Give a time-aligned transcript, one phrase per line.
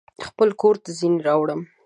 [0.27, 1.61] خپل کورته ځینې راوړم